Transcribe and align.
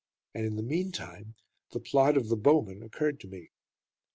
And 0.33 0.47
in 0.47 0.55
the 0.55 0.63
meantime 0.63 1.35
the 1.73 1.79
plot 1.79 2.17
of 2.17 2.29
"The 2.29 2.35
Bowmen" 2.35 2.81
occurred 2.81 3.19
to 3.19 3.27
me. 3.27 3.51